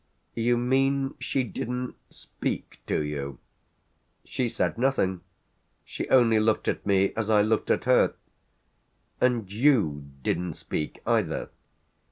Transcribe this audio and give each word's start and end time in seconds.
"You 0.33 0.57
mean 0.57 1.13
she 1.19 1.43
didn't 1.43 1.93
speak 2.09 2.79
to 2.87 3.03
you?" 3.03 3.37
"She 4.25 4.49
said 4.49 4.79
nothing. 4.79 5.21
She 5.85 6.09
only 6.09 6.39
looked 6.39 6.67
at 6.67 6.83
me 6.87 7.13
as 7.15 7.29
I 7.29 7.43
looked 7.43 7.69
at 7.69 7.83
her." 7.83 8.15
"And 9.19 9.51
you 9.53 10.03
didn't 10.23 10.55
speak 10.55 11.03
either?" 11.05 11.51